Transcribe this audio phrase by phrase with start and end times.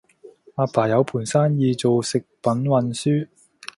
[0.55, 3.27] 阿爸有盤生意做食品運輸